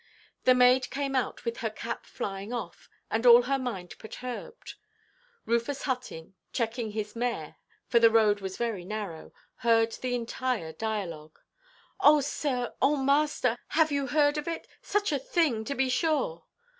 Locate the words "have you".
13.67-14.07